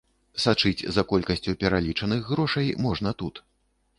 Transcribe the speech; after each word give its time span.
Сачыць 0.43 0.87
за 0.95 1.03
колькасцю 1.11 1.53
пералічаных 1.63 2.21
грошай 2.31 2.73
можна 2.87 3.13
тут. 3.23 3.35